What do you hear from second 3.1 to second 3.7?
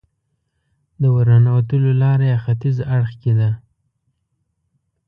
کې ده.